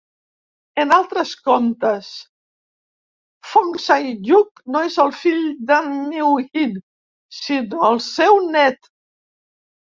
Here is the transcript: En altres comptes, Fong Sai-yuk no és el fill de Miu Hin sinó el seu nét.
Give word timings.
En 0.83 0.93
altres 0.95 1.33
comptes, 1.49 2.07
Fong 3.51 3.69
Sai-yuk 3.85 4.65
no 4.77 4.83
és 4.89 4.97
el 5.05 5.15
fill 5.21 5.47
de 5.71 5.79
Miu 5.93 6.35
Hin 6.49 6.77
sinó 7.45 7.87
el 7.93 8.05
seu 8.11 8.45
nét. 8.61 8.95